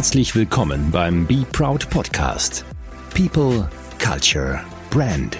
Herzlich 0.00 0.34
willkommen 0.34 0.90
beim 0.90 1.26
Be 1.26 1.44
Proud 1.52 1.90
Podcast. 1.90 2.64
People, 3.14 3.68
Culture, 4.02 4.58
Brand. 4.88 5.36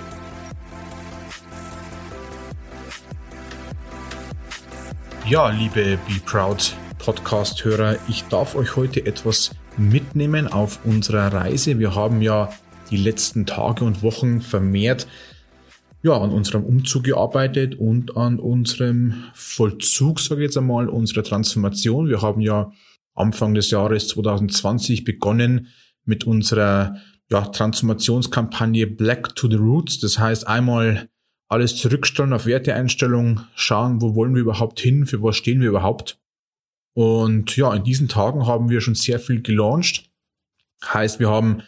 Ja, 5.27 5.49
liebe 5.49 5.99
Be 6.07 6.21
Proud 6.27 6.77
Podcast-Hörer, 6.99 7.97
ich 8.07 8.25
darf 8.25 8.55
euch 8.55 8.77
heute 8.77 9.07
etwas 9.07 9.53
mitnehmen 9.79 10.47
auf 10.47 10.85
unserer 10.85 11.33
Reise. 11.33 11.79
Wir 11.79 11.95
haben 11.95 12.21
ja 12.21 12.51
die 12.91 12.99
letzten 12.99 13.47
Tage 13.47 13.87
und 13.87 14.03
Wochen 14.03 14.43
vermehrt 14.43 15.07
ja, 16.03 16.13
an 16.13 16.31
unserem 16.31 16.65
Umzug 16.65 17.05
gearbeitet 17.05 17.77
und 17.77 18.15
an 18.19 18.39
unserem 18.39 19.25
Vollzug, 19.33 20.21
sage 20.21 20.43
ich 20.43 20.49
jetzt 20.49 20.59
einmal, 20.59 20.91
unserer 20.91 21.23
Transformation. 21.23 22.09
Wir 22.09 22.21
haben 22.21 22.43
ja 22.43 22.71
Anfang 23.21 23.55
des 23.55 23.71
Jahres 23.71 24.09
2020 24.09 25.05
begonnen 25.05 25.69
mit 26.05 26.25
unserer 26.25 26.97
ja, 27.31 27.43
Transformationskampagne 27.43 28.87
Black 28.87 29.35
to 29.37 29.49
the 29.49 29.57
Roots. 29.57 30.01
Das 30.01 30.19
heißt 30.19 30.47
einmal 30.47 31.09
alles 31.49 31.77
zurückstellen 31.77 32.33
auf 32.33 32.47
Werteeinstellung, 32.47 33.41
schauen, 33.55 34.01
wo 34.01 34.15
wollen 34.15 34.35
wir 34.35 34.43
überhaupt 34.43 34.81
hin, 34.81 35.07
für 35.07 35.23
was 35.23 35.37
stehen 35.37 35.61
wir 35.61 35.69
überhaupt. 35.69 36.19
Und 36.95 37.57
ja, 37.57 37.75
in 37.75 37.85
diesen 37.85 38.09
Tagen 38.09 38.47
haben 38.47 38.71
wir 38.71 38.81
schon 38.81 38.95
sehr 38.95 39.21
viel 39.21 39.43
gelauncht. 39.43 40.11
Heißt, 40.85 41.21
wir 41.21 41.29
haben 41.29 41.63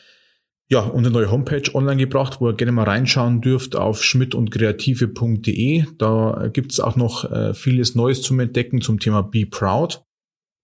ja, 0.69 0.81
unsere 0.81 1.13
neue 1.13 1.31
Homepage 1.31 1.75
online 1.75 1.99
gebracht, 1.99 2.41
wo 2.41 2.49
ihr 2.49 2.55
gerne 2.55 2.73
mal 2.73 2.85
reinschauen 2.85 3.43
dürft 3.43 3.77
auf 3.77 4.03
schmidtundkreative.de. 4.03 5.85
Da 5.99 6.49
gibt's 6.51 6.81
auch 6.81 6.97
noch 6.97 7.31
äh, 7.31 7.53
vieles 7.53 7.95
Neues 7.95 8.23
zum 8.23 8.41
Entdecken 8.41 8.81
zum 8.81 8.99
Thema 8.99 9.23
Be 9.23 9.45
Proud. 9.45 10.03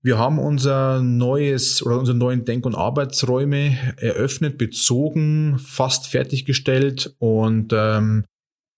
Wir 0.02 0.18
haben 0.18 0.38
unser 0.38 1.02
neues 1.02 1.82
oder 1.84 1.98
unsere 1.98 2.16
neuen 2.16 2.44
Denk- 2.44 2.66
und 2.66 2.74
Arbeitsräume 2.74 3.76
eröffnet, 3.96 4.56
bezogen, 4.56 5.58
fast 5.58 6.06
fertiggestellt 6.06 7.14
und 7.18 7.72
ähm, 7.72 8.24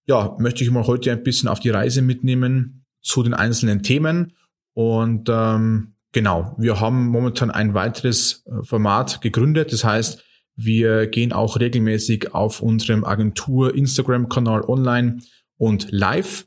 ja, 0.07 0.35
möchte 0.39 0.65
ich 0.65 0.71
mal 0.71 0.87
heute 0.87 1.13
ein 1.13 1.23
bisschen 1.23 1.49
auf 1.49 1.61
die 1.61 1.71
Reise 1.71 2.03
mitnehmen 2.03 2.85
zu 3.03 3.23
den 3.23 3.35
einzelnen 3.35 3.83
Themen 3.83 4.33
und 4.75 5.29
ähm, 5.31 5.95
genau, 6.13 6.55
wir 6.59 6.81
haben 6.81 7.09
momentan 7.09 7.51
ein 7.51 7.75
weiteres 7.75 8.45
äh, 8.47 8.63
Format 8.65 9.21
gegründet, 9.21 9.73
das 9.73 9.85
heißt 9.85 10.25
wir 10.63 11.07
gehen 11.07 11.33
auch 11.33 11.59
regelmäßig 11.59 12.35
auf 12.35 12.61
unserem 12.61 13.05
Agentur 13.05 13.75
Instagram-Kanal 13.75 14.63
online 14.63 15.19
und 15.57 15.91
live. 15.91 16.47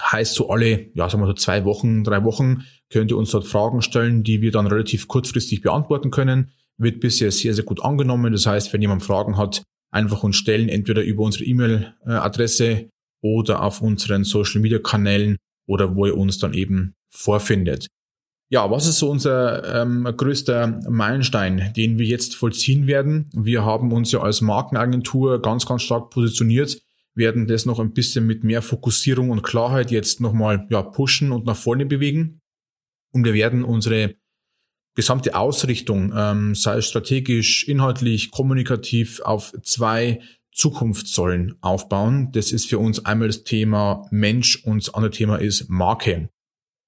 Heißt 0.00 0.34
so 0.34 0.48
alle, 0.50 0.90
ja, 0.94 1.08
sagen 1.08 1.22
wir 1.24 1.26
so 1.26 1.32
zwei 1.32 1.64
Wochen, 1.64 2.04
drei 2.04 2.22
Wochen 2.22 2.64
könnt 2.92 3.10
ihr 3.10 3.16
uns 3.16 3.30
dort 3.30 3.46
Fragen 3.46 3.82
stellen, 3.82 4.22
die 4.22 4.40
wir 4.40 4.52
dann 4.52 4.66
relativ 4.66 5.08
kurzfristig 5.08 5.62
beantworten 5.62 6.10
können. 6.10 6.52
Wird 6.78 7.00
bisher 7.00 7.32
sehr, 7.32 7.54
sehr 7.54 7.64
gut 7.64 7.82
angenommen. 7.82 8.32
Das 8.32 8.46
heißt, 8.46 8.72
wenn 8.72 8.82
jemand 8.82 9.02
Fragen 9.02 9.36
hat, 9.36 9.62
einfach 9.90 10.22
uns 10.22 10.36
stellen, 10.36 10.68
entweder 10.68 11.02
über 11.02 11.22
unsere 11.22 11.44
E-Mail-Adresse 11.44 12.88
oder 13.22 13.62
auf 13.62 13.82
unseren 13.82 14.24
Social-Media-Kanälen 14.24 15.36
oder 15.66 15.94
wo 15.96 16.06
ihr 16.06 16.16
uns 16.16 16.38
dann 16.38 16.54
eben 16.54 16.94
vorfindet. 17.10 17.88
Ja, 18.50 18.70
was 18.70 18.86
ist 18.86 18.98
so 18.98 19.08
unser 19.08 19.80
ähm, 19.80 20.04
größter 20.04 20.80
Meilenstein, 20.90 21.72
den 21.74 21.98
wir 21.98 22.04
jetzt 22.04 22.36
vollziehen 22.36 22.86
werden? 22.86 23.30
Wir 23.34 23.64
haben 23.64 23.92
uns 23.92 24.12
ja 24.12 24.20
als 24.20 24.42
Markenagentur 24.42 25.40
ganz, 25.40 25.64
ganz 25.64 25.82
stark 25.82 26.10
positioniert, 26.10 26.82
werden 27.14 27.46
das 27.46 27.64
noch 27.64 27.78
ein 27.78 27.94
bisschen 27.94 28.26
mit 28.26 28.44
mehr 28.44 28.60
Fokussierung 28.60 29.30
und 29.30 29.42
Klarheit 29.42 29.90
jetzt 29.90 30.20
nochmal 30.20 30.66
ja, 30.70 30.82
pushen 30.82 31.32
und 31.32 31.46
nach 31.46 31.56
vorne 31.56 31.86
bewegen. 31.86 32.41
Und 33.12 33.24
wir 33.24 33.34
werden 33.34 33.64
unsere 33.64 34.14
gesamte 34.94 35.34
Ausrichtung, 35.34 36.12
ähm, 36.14 36.54
sei 36.54 36.78
es 36.78 36.86
strategisch, 36.86 37.66
inhaltlich, 37.68 38.30
kommunikativ, 38.30 39.20
auf 39.20 39.52
zwei 39.62 40.20
Zukunftssäulen 40.52 41.56
aufbauen. 41.60 42.30
Das 42.32 42.52
ist 42.52 42.68
für 42.68 42.78
uns 42.78 43.04
einmal 43.04 43.28
das 43.28 43.44
Thema 43.44 44.06
Mensch 44.10 44.62
und 44.64 44.86
das 44.86 44.94
andere 44.94 45.10
Thema 45.10 45.36
ist 45.36 45.68
Marke. 45.70 46.28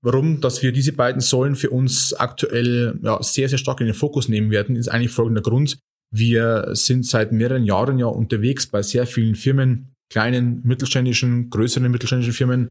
Warum, 0.03 0.43
dass 0.43 0.63
wir 0.63 0.73
diese 0.73 0.93
beiden 0.93 1.23
Säulen 1.23 1.57
für 1.57 1.71
uns 1.71 2.13
aktuell 2.13 2.99
ja, 3.03 3.23
sehr, 3.23 3.49
sehr 3.49 3.57
stark 3.57 3.81
in 3.81 3.87
den 3.87 3.95
Fokus 3.95 4.29
nehmen 4.29 4.51
werden, 4.51 4.77
ist 4.77 4.89
eigentlich 4.89 5.13
folgender 5.13 5.41
Grund. 5.41 5.79
Wir 6.13 6.69
sind 6.73 7.07
seit 7.07 7.33
mehreren 7.33 7.65
Jahren 7.65 7.99
ja 7.99 8.07
unterwegs 8.07 8.67
bei 8.67 8.83
sehr 8.83 9.07
vielen 9.07 9.35
Firmen, 9.35 9.95
kleinen, 10.11 10.61
mittelständischen, 10.63 11.49
größeren 11.49 11.91
mittelständischen 11.91 12.35
Firmen. 12.35 12.69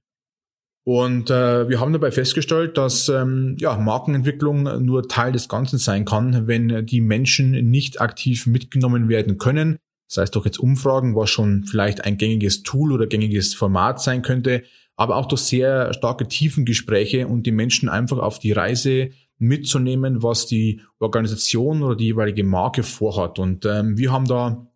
Und 0.85 1.29
äh, 1.29 1.69
wir 1.69 1.79
haben 1.79 1.93
dabei 1.93 2.11
festgestellt, 2.11 2.77
dass 2.77 3.07
ähm, 3.07 3.55
ja, 3.57 3.77
Markenentwicklung 3.77 4.83
nur 4.83 5.07
Teil 5.07 5.31
des 5.31 5.47
Ganzen 5.47 5.79
sein 5.79 6.03
kann, 6.03 6.47
wenn 6.47 6.85
die 6.85 6.99
Menschen 6.99 7.51
nicht 7.69 8.01
aktiv 8.01 8.47
mitgenommen 8.47 9.07
werden 9.07 9.37
können. 9.37 9.77
Das 10.09 10.17
heißt 10.17 10.35
doch 10.35 10.45
jetzt 10.45 10.59
Umfragen, 10.59 11.15
was 11.15 11.29
schon 11.29 11.63
vielleicht 11.63 12.03
ein 12.03 12.17
gängiges 12.17 12.63
Tool 12.63 12.91
oder 12.91 13.07
gängiges 13.07 13.53
Format 13.53 14.01
sein 14.01 14.21
könnte, 14.21 14.63
aber 14.95 15.15
auch 15.15 15.25
durch 15.25 15.41
sehr 15.41 15.93
starke 15.93 16.27
Tiefengespräche 16.27 17.27
und 17.27 17.45
die 17.45 17.51
Menschen 17.51 17.87
einfach 17.87 18.19
auf 18.19 18.39
die 18.39 18.51
Reise 18.51 19.09
mitzunehmen, 19.37 20.21
was 20.21 20.45
die 20.45 20.81
Organisation 20.99 21.81
oder 21.81 21.95
die 21.95 22.05
jeweilige 22.05 22.43
Marke 22.43 22.83
vorhat. 22.83 23.39
Und 23.39 23.65
ähm, 23.65 23.97
wir 23.97 24.11
haben 24.11 24.27
da 24.27 24.67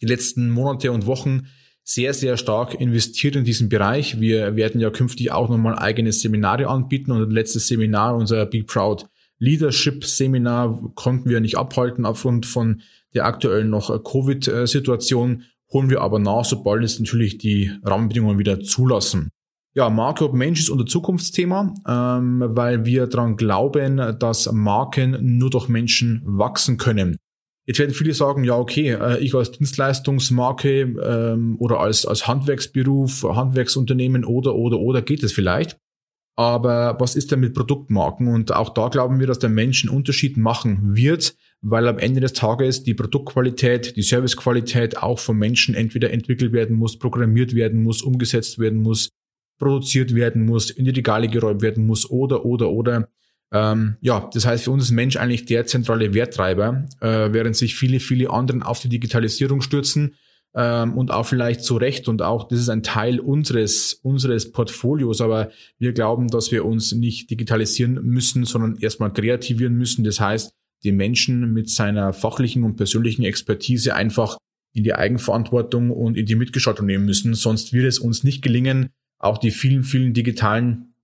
die 0.00 0.06
letzten 0.06 0.50
Monate 0.50 0.92
und 0.92 1.06
Wochen 1.06 1.46
sehr, 1.88 2.12
sehr 2.12 2.36
stark 2.36 2.74
investiert 2.74 3.34
in 3.34 3.44
diesen 3.44 3.70
Bereich. 3.70 4.20
Wir 4.20 4.56
werden 4.56 4.78
ja 4.78 4.90
künftig 4.90 5.32
auch 5.32 5.48
nochmal 5.48 5.78
eigene 5.78 6.12
Seminare 6.12 6.68
anbieten 6.68 7.12
und 7.12 7.20
das 7.20 7.32
letzte 7.32 7.60
Seminar, 7.60 8.14
unser 8.14 8.44
Be 8.44 8.62
Proud 8.62 9.06
Leadership 9.38 10.04
Seminar, 10.04 10.92
konnten 10.96 11.30
wir 11.30 11.40
nicht 11.40 11.56
abhalten 11.56 12.04
aufgrund 12.04 12.44
von 12.44 12.82
der 13.14 13.24
aktuellen 13.24 13.70
noch 13.70 14.04
Covid-Situation, 14.04 15.44
holen 15.72 15.88
wir 15.88 16.02
aber 16.02 16.18
nach, 16.18 16.44
sobald 16.44 16.84
es 16.84 17.00
natürlich 17.00 17.38
die 17.38 17.72
Rahmenbedingungen 17.82 18.38
wieder 18.38 18.60
zulassen. 18.60 19.30
Ja, 19.74 19.88
Marke 19.88 20.26
ob 20.26 20.34
Mensch 20.34 20.60
ist 20.60 20.68
unser 20.68 20.86
Zukunftsthema, 20.86 21.72
ähm, 21.86 22.42
weil 22.44 22.84
wir 22.84 23.06
daran 23.06 23.36
glauben, 23.36 24.18
dass 24.18 24.52
Marken 24.52 25.38
nur 25.38 25.48
durch 25.48 25.68
Menschen 25.68 26.20
wachsen 26.26 26.76
können. 26.76 27.16
Jetzt 27.68 27.80
werden 27.80 27.92
viele 27.92 28.14
sagen, 28.14 28.44
ja, 28.44 28.56
okay, 28.56 28.92
äh, 28.92 29.18
ich 29.18 29.34
als 29.34 29.50
Dienstleistungsmarke 29.50 30.80
ähm, 30.80 31.56
oder 31.58 31.80
als, 31.80 32.06
als 32.06 32.26
Handwerksberuf, 32.26 33.24
Handwerksunternehmen 33.24 34.24
oder, 34.24 34.54
oder, 34.54 34.78
oder 34.78 35.02
geht 35.02 35.22
es 35.22 35.34
vielleicht. 35.34 35.76
Aber 36.34 36.96
was 36.98 37.14
ist 37.14 37.30
denn 37.30 37.40
mit 37.40 37.52
Produktmarken? 37.52 38.28
Und 38.28 38.54
auch 38.54 38.70
da 38.70 38.88
glauben 38.88 39.20
wir, 39.20 39.26
dass 39.26 39.38
der 39.38 39.50
Mensch 39.50 39.84
einen 39.84 39.94
Unterschied 39.94 40.38
machen 40.38 40.96
wird, 40.96 41.36
weil 41.60 41.86
am 41.88 41.98
Ende 41.98 42.20
des 42.20 42.32
Tages 42.32 42.84
die 42.84 42.94
Produktqualität, 42.94 43.96
die 43.96 44.02
Servicequalität 44.02 45.02
auch 45.02 45.18
vom 45.18 45.36
Menschen 45.36 45.74
entweder 45.74 46.10
entwickelt 46.10 46.54
werden 46.54 46.74
muss, 46.74 46.98
programmiert 46.98 47.54
werden 47.54 47.82
muss, 47.82 48.00
umgesetzt 48.00 48.58
werden 48.58 48.80
muss, 48.80 49.10
produziert 49.58 50.14
werden 50.14 50.46
muss, 50.46 50.70
in 50.70 50.86
die 50.86 50.92
Regale 50.92 51.28
geräumt 51.28 51.60
werden 51.60 51.84
muss 51.84 52.08
oder, 52.08 52.46
oder, 52.46 52.70
oder. 52.70 53.08
Ähm, 53.52 53.96
ja, 54.00 54.28
das 54.32 54.46
heißt, 54.46 54.64
für 54.64 54.70
uns 54.70 54.84
ist 54.84 54.90
Mensch 54.90 55.16
eigentlich 55.16 55.46
der 55.46 55.66
zentrale 55.66 56.12
Werttreiber, 56.12 56.86
äh, 57.00 57.32
während 57.32 57.56
sich 57.56 57.74
viele, 57.76 57.98
viele 58.00 58.30
anderen 58.30 58.62
auf 58.62 58.80
die 58.80 58.90
Digitalisierung 58.90 59.62
stürzen 59.62 60.14
ähm, 60.54 60.98
und 60.98 61.10
auch 61.10 61.24
vielleicht 61.24 61.62
zu 61.62 61.76
Recht 61.76 62.08
und 62.08 62.20
auch 62.20 62.48
das 62.48 62.60
ist 62.60 62.68
ein 62.68 62.82
Teil 62.82 63.20
unseres, 63.20 63.94
unseres 64.02 64.52
Portfolios, 64.52 65.20
aber 65.20 65.50
wir 65.78 65.92
glauben, 65.92 66.28
dass 66.28 66.52
wir 66.52 66.64
uns 66.64 66.92
nicht 66.92 67.30
digitalisieren 67.30 67.94
müssen, 68.04 68.44
sondern 68.44 68.76
erstmal 68.76 69.12
kreativieren 69.12 69.74
müssen. 69.74 70.04
Das 70.04 70.20
heißt, 70.20 70.52
den 70.84 70.96
Menschen 70.96 71.52
mit 71.52 71.70
seiner 71.70 72.12
fachlichen 72.12 72.64
und 72.64 72.76
persönlichen 72.76 73.24
Expertise 73.24 73.94
einfach 73.94 74.36
in 74.74 74.84
die 74.84 74.94
Eigenverantwortung 74.94 75.90
und 75.90 76.16
in 76.16 76.26
die 76.26 76.34
Mitgestaltung 76.34 76.86
nehmen 76.86 77.04
müssen. 77.04 77.34
Sonst 77.34 77.72
wird 77.72 77.86
es 77.86 77.98
uns 77.98 78.22
nicht 78.22 78.42
gelingen, 78.42 78.90
auch 79.18 79.38
die 79.38 79.50
vielen, 79.50 79.82
vielen 79.82 80.12
digitalen 80.12 80.94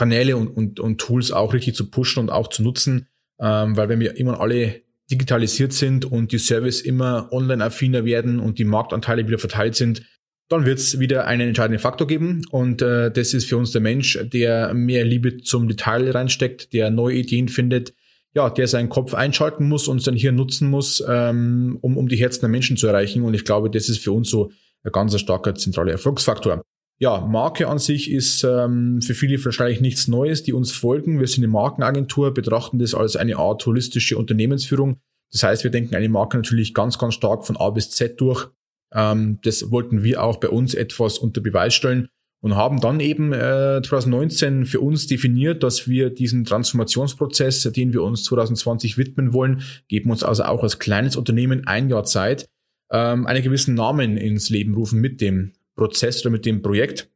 Kanäle 0.00 0.38
und, 0.38 0.48
und, 0.48 0.80
und 0.80 0.98
Tools 0.98 1.30
auch 1.30 1.52
richtig 1.52 1.74
zu 1.74 1.90
pushen 1.90 2.20
und 2.20 2.30
auch 2.30 2.48
zu 2.48 2.62
nutzen, 2.62 3.06
ähm, 3.38 3.76
weil 3.76 3.90
wenn 3.90 4.00
wir 4.00 4.16
immer 4.16 4.40
alle 4.40 4.80
digitalisiert 5.10 5.74
sind 5.74 6.06
und 6.06 6.32
die 6.32 6.38
Service 6.38 6.80
immer 6.80 7.28
online-affiner 7.32 8.06
werden 8.06 8.40
und 8.40 8.58
die 8.58 8.64
Marktanteile 8.64 9.26
wieder 9.26 9.38
verteilt 9.38 9.76
sind, 9.76 10.02
dann 10.48 10.64
wird 10.64 10.78
es 10.78 10.98
wieder 10.98 11.26
einen 11.26 11.48
entscheidenden 11.48 11.82
Faktor 11.82 12.06
geben. 12.06 12.40
Und 12.50 12.80
äh, 12.80 13.10
das 13.10 13.34
ist 13.34 13.44
für 13.44 13.58
uns 13.58 13.72
der 13.72 13.82
Mensch, 13.82 14.18
der 14.22 14.72
mehr 14.72 15.04
Liebe 15.04 15.36
zum 15.42 15.68
Detail 15.68 16.10
reinsteckt, 16.10 16.72
der 16.72 16.90
neue 16.90 17.16
Ideen 17.16 17.48
findet, 17.48 17.92
ja, 18.32 18.48
der 18.48 18.68
seinen 18.68 18.88
Kopf 18.88 19.12
einschalten 19.12 19.68
muss 19.68 19.86
und 19.86 20.02
sein 20.02 20.16
Hirn 20.16 20.36
nutzen 20.36 20.70
muss, 20.70 21.04
ähm, 21.06 21.76
um, 21.82 21.98
um 21.98 22.08
die 22.08 22.16
Herzen 22.16 22.40
der 22.40 22.48
Menschen 22.48 22.78
zu 22.78 22.86
erreichen. 22.86 23.22
Und 23.22 23.34
ich 23.34 23.44
glaube, 23.44 23.68
das 23.68 23.90
ist 23.90 23.98
für 23.98 24.12
uns 24.12 24.30
so 24.30 24.50
ein 24.82 24.92
ganz 24.92 25.18
starker 25.20 25.54
zentraler 25.54 25.92
Erfolgsfaktor. 25.92 26.62
Ja, 27.02 27.22
Marke 27.22 27.66
an 27.66 27.78
sich 27.78 28.10
ist 28.10 28.44
ähm, 28.44 29.00
für 29.00 29.14
viele 29.14 29.42
wahrscheinlich 29.42 29.80
nichts 29.80 30.06
Neues, 30.06 30.42
die 30.42 30.52
uns 30.52 30.70
folgen. 30.70 31.18
Wir 31.18 31.26
sind 31.26 31.42
eine 31.42 31.50
Markenagentur, 31.50 32.34
betrachten 32.34 32.78
das 32.78 32.94
als 32.94 33.16
eine 33.16 33.38
Art 33.38 33.64
holistische 33.64 34.18
Unternehmensführung. 34.18 35.00
Das 35.32 35.42
heißt, 35.42 35.64
wir 35.64 35.70
denken 35.70 35.94
eine 35.94 36.10
Marke 36.10 36.36
natürlich 36.36 36.74
ganz, 36.74 36.98
ganz 36.98 37.14
stark 37.14 37.46
von 37.46 37.56
A 37.56 37.70
bis 37.70 37.90
Z 37.90 38.20
durch. 38.20 38.48
Ähm, 38.92 39.38
das 39.44 39.70
wollten 39.70 40.02
wir 40.02 40.22
auch 40.22 40.40
bei 40.40 40.50
uns 40.50 40.74
etwas 40.74 41.18
unter 41.18 41.40
Beweis 41.40 41.74
stellen. 41.74 42.08
und 42.42 42.54
haben 42.54 42.80
dann 42.80 43.00
eben 43.00 43.32
äh, 43.32 43.80
2019 43.82 44.66
für 44.66 44.80
uns 44.80 45.06
definiert, 45.06 45.62
dass 45.62 45.88
wir 45.88 46.10
diesen 46.10 46.44
Transformationsprozess, 46.44 47.62
den 47.62 47.94
wir 47.94 48.02
uns 48.02 48.24
2020 48.24 48.98
widmen 48.98 49.32
wollen, 49.32 49.62
geben 49.88 50.10
uns 50.10 50.22
also 50.22 50.44
auch 50.44 50.62
als 50.62 50.78
kleines 50.78 51.16
Unternehmen 51.16 51.66
ein 51.66 51.88
Jahr 51.88 52.04
Zeit, 52.04 52.46
ähm, 52.90 53.26
einen 53.26 53.42
gewissen 53.42 53.74
Namen 53.74 54.18
ins 54.18 54.50
Leben 54.50 54.74
rufen 54.74 55.00
mit 55.00 55.22
dem 55.22 55.52
Prozess 55.80 56.20
oder 56.20 56.30
mit 56.30 56.44
dem 56.44 56.60
Projekt. 56.60 57.10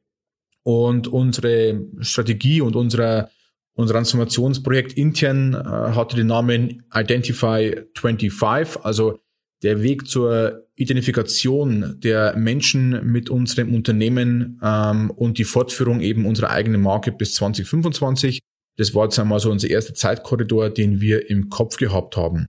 Und 0.62 1.06
unsere 1.08 1.84
Strategie 2.00 2.62
und 2.62 2.74
unser, 2.74 3.28
unser 3.74 3.92
Transformationsprojekt 3.92 4.94
intern 4.94 5.52
äh, 5.52 5.58
hatte 5.58 6.16
den 6.16 6.28
Namen 6.28 6.82
Identify 6.94 7.82
25, 7.94 8.82
also 8.82 9.18
der 9.62 9.82
Weg 9.82 10.08
zur 10.08 10.66
Identifikation 10.76 11.96
der 11.98 12.36
Menschen 12.36 13.04
mit 13.04 13.28
unserem 13.28 13.74
Unternehmen 13.74 14.58
ähm, 14.62 15.10
und 15.10 15.36
die 15.36 15.44
Fortführung 15.44 16.00
eben 16.00 16.24
unserer 16.24 16.50
eigenen 16.50 16.80
Marke 16.80 17.12
bis 17.12 17.34
2025. 17.34 18.40
Das 18.76 18.94
war 18.94 19.04
jetzt 19.04 19.18
einmal 19.18 19.40
so 19.40 19.50
unser 19.50 19.68
erster 19.68 19.94
Zeitkorridor, 19.94 20.70
den 20.70 21.02
wir 21.02 21.28
im 21.28 21.50
Kopf 21.50 21.76
gehabt 21.76 22.16
haben. 22.16 22.46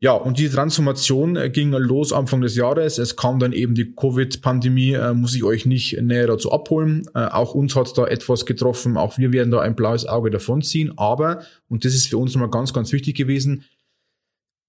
Ja, 0.00 0.12
und 0.12 0.38
die 0.38 0.48
Transformation 0.48 1.34
äh, 1.34 1.50
ging 1.50 1.72
los 1.72 2.12
Anfang 2.12 2.40
des 2.40 2.54
Jahres. 2.54 2.98
Es 2.98 3.16
kam 3.16 3.40
dann 3.40 3.52
eben 3.52 3.74
die 3.74 3.94
Covid-Pandemie, 3.96 4.92
äh, 4.92 5.12
muss 5.12 5.34
ich 5.34 5.42
euch 5.42 5.66
nicht 5.66 6.00
näher 6.00 6.28
dazu 6.28 6.52
abholen. 6.52 7.08
Äh, 7.14 7.26
auch 7.26 7.54
uns 7.54 7.74
hat 7.74 7.98
da 7.98 8.06
etwas 8.06 8.46
getroffen. 8.46 8.96
Auch 8.96 9.18
wir 9.18 9.32
werden 9.32 9.50
da 9.50 9.60
ein 9.60 9.74
blaues 9.74 10.06
Auge 10.06 10.30
davonziehen. 10.30 10.96
Aber, 10.96 11.42
und 11.68 11.84
das 11.84 11.94
ist 11.94 12.08
für 12.08 12.18
uns 12.18 12.32
nochmal 12.32 12.50
ganz, 12.50 12.72
ganz 12.72 12.92
wichtig 12.92 13.16
gewesen, 13.16 13.64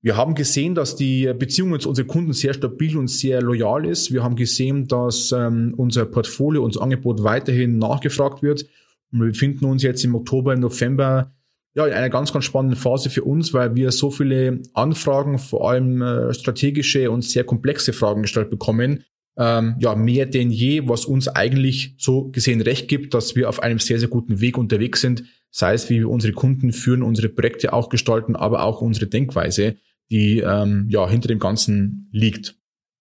wir 0.01 0.15
haben 0.15 0.33
gesehen, 0.33 0.75
dass 0.75 0.95
die 0.95 1.31
Beziehung 1.37 1.77
zu 1.77 1.89
unseren 1.89 2.07
Kunden 2.07 2.31
sehr 2.31 2.53
stabil 2.53 2.97
und 2.97 3.09
sehr 3.09 3.41
loyal 3.41 3.85
ist. 3.85 4.13
Wir 4.13 4.23
haben 4.23 4.37
gesehen, 4.37 4.87
dass 4.87 5.33
ähm, 5.33 5.73
unser 5.75 6.05
Portfolio, 6.05 6.63
unser 6.63 6.81
Angebot 6.81 7.21
weiterhin 7.23 7.77
nachgefragt 7.79 8.41
wird. 8.41 8.65
Und 9.11 9.19
wir 9.19 9.27
befinden 9.27 9.65
uns 9.65 9.83
jetzt 9.83 10.05
im 10.05 10.15
Oktober, 10.15 10.53
im 10.53 10.61
November 10.61 11.33
ja, 11.75 11.85
in 11.85 11.93
einer 11.93 12.09
ganz, 12.09 12.33
ganz 12.33 12.45
spannenden 12.45 12.79
Phase 12.79 13.09
für 13.09 13.23
uns, 13.23 13.53
weil 13.53 13.75
wir 13.75 13.91
so 13.91 14.11
viele 14.11 14.61
Anfragen, 14.73 15.37
vor 15.37 15.69
allem 15.69 16.01
äh, 16.01 16.33
strategische 16.33 17.11
und 17.11 17.23
sehr 17.23 17.43
komplexe 17.43 17.93
Fragen 17.93 18.23
gestellt 18.23 18.49
bekommen. 18.49 19.03
Ähm, 19.37 19.75
ja, 19.79 19.95
mehr 19.95 20.25
denn 20.25 20.51
je, 20.51 20.87
was 20.87 21.05
uns 21.05 21.27
eigentlich 21.27 21.95
so 21.97 22.29
gesehen 22.29 22.61
recht 22.61 22.87
gibt, 22.87 23.13
dass 23.13 23.35
wir 23.35 23.47
auf 23.47 23.61
einem 23.61 23.79
sehr, 23.79 23.99
sehr 23.99 24.09
guten 24.09 24.41
Weg 24.41 24.57
unterwegs 24.57 25.01
sind. 25.01 25.23
Sei 25.51 25.73
es, 25.73 25.89
wie 25.89 25.99
wir 25.99 26.09
unsere 26.09 26.33
Kunden 26.33 26.73
führen, 26.73 27.03
unsere 27.03 27.29
Projekte 27.29 27.71
auch 27.73 27.89
gestalten, 27.89 28.35
aber 28.35 28.63
auch 28.63 28.81
unsere 28.81 29.07
Denkweise 29.07 29.77
die 30.09 30.39
ähm, 30.39 30.87
ja 30.89 31.07
hinter 31.07 31.27
dem 31.27 31.39
Ganzen 31.39 32.09
liegt. 32.11 32.55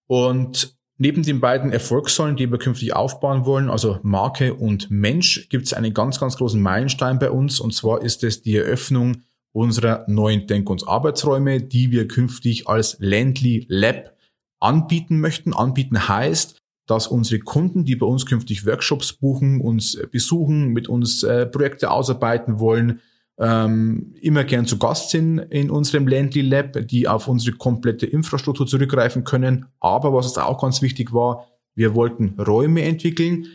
Und 0.07 0.78
neben 0.99 1.23
den 1.23 1.41
beiden 1.41 1.73
Erfolgssäulen, 1.73 2.37
die 2.37 2.51
wir 2.51 2.59
künftig 2.59 2.95
aufbauen 2.95 3.47
wollen, 3.47 3.71
also 3.71 3.99
Marke 4.03 4.55
und 4.55 4.91
Mensch, 4.91 5.49
gibt 5.49 5.67
es 5.67 5.73
einen 5.73 5.95
ganz, 5.95 6.21
ganz 6.21 6.37
großen 6.37 6.61
Meilenstein 6.61 7.19
bei 7.19 7.31
uns. 7.31 7.61
Und 7.61 7.73
zwar 7.73 8.03
ist 8.03 8.25
es 8.25 8.43
die 8.43 8.57
Eröffnung 8.57 9.23
unserer 9.53 10.05
neuen 10.09 10.47
Denk- 10.47 10.69
und 10.69 10.87
Arbeitsräume, 10.87 11.63
die 11.63 11.91
wir 11.91 12.07
künftig 12.07 12.69
als 12.69 12.97
Landly 13.01 13.65
Lab 13.69 14.17
anbieten 14.61 15.21
möchten. 15.21 15.55
Anbieten 15.55 16.09
heißt, 16.09 16.59
dass 16.87 17.07
unsere 17.07 17.41
Kunden, 17.41 17.85
die 17.85 17.97
bei 17.97 18.07
uns 18.07 18.27
künftig 18.27 18.67
Workshops 18.67 19.13
buchen, 19.13 19.61
uns 19.61 19.99
besuchen, 20.11 20.69
mit 20.69 20.89
uns 20.89 21.23
äh, 21.23 21.47
Projekte 21.47 21.91
ausarbeiten 21.91 22.59
wollen, 22.59 23.01
ähm, 23.39 24.15
immer 24.21 24.45
gern 24.45 24.67
zu 24.67 24.79
Gast 24.79 25.11
sind 25.11 25.39
in 25.39 25.71
unserem 25.71 26.09
Landly 26.09 26.43
Lab, 26.43 26.77
die 26.89 27.07
auf 27.07 27.29
unsere 27.29 27.57
komplette 27.57 28.07
Infrastruktur 28.07 28.67
zurückgreifen 28.67 29.25
können. 29.25 29.67
Aber 29.81 30.13
was 30.13 30.27
uns 30.27 30.39
auch 30.39 30.61
ganz 30.61 30.83
wichtig 30.83 31.13
war, 31.13 31.47
wir 31.75 31.95
wollten 31.95 32.35
Räume 32.41 32.83
entwickeln, 32.83 33.47